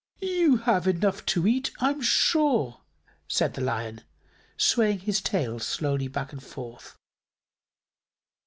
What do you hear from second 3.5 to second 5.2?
the Lion, swaying